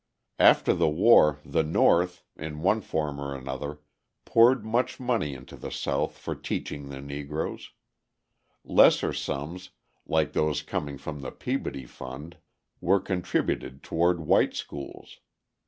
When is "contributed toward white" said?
12.99-14.55